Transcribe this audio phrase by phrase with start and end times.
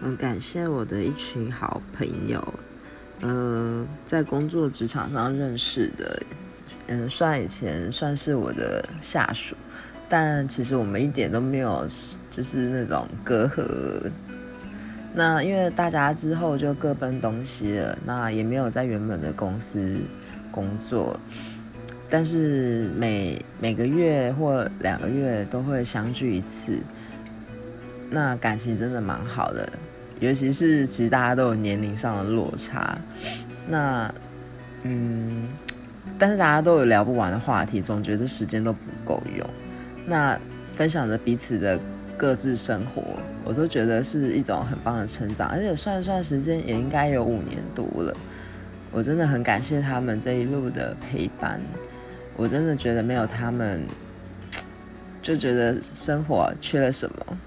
[0.00, 2.54] 很感谢我的一群好朋友，
[3.20, 6.22] 呃，在工作职场上认识的，
[6.86, 9.56] 嗯，算以前算是我的下属，
[10.08, 11.86] 但其实我们一点都没有
[12.30, 14.10] 就是那种隔阂。
[15.14, 19.98] 那因为大家之后就各奔东西了，那也没有在原本的公司
[20.52, 21.18] 工作，
[22.08, 26.80] 但是每每个月或两个月都会相聚一次，
[28.10, 29.68] 那感情真的蛮好的。
[30.20, 32.98] 尤其是其实大家都有年龄上的落差，
[33.68, 34.12] 那
[34.82, 35.48] 嗯，
[36.18, 39.48] 但是大家都有聊不完的话题，总觉得时间都不够用。
[40.04, 40.36] 那
[40.72, 41.78] 分享着彼此的
[42.16, 43.02] 各自生活，
[43.44, 45.48] 我都觉得是一种很棒的成长。
[45.50, 48.12] 而且算算时间，也应该有五年多了。
[48.90, 51.60] 我真的很感谢他们这一路的陪伴。
[52.36, 53.82] 我真的觉得没有他们，
[55.22, 57.38] 就觉得生活缺了什么。